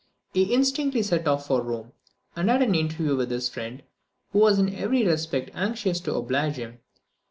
He 0.33 0.51
instantly 0.51 1.03
set 1.03 1.27
off 1.27 1.45
for 1.45 1.61
Rome, 1.61 1.91
and 2.35 2.49
had 2.49 2.63
an 2.63 2.73
interview 2.73 3.15
with 3.15 3.29
his 3.29 3.49
friend, 3.49 3.83
who 4.31 4.39
was 4.39 4.57
in 4.57 4.73
every 4.73 5.05
respect 5.05 5.51
anxious 5.53 5.99
to 5.99 6.15
oblige 6.15 6.55
him. 6.55 6.79